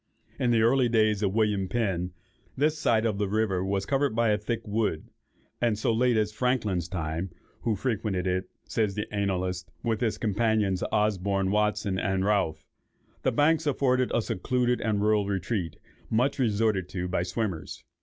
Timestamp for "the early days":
0.49-1.21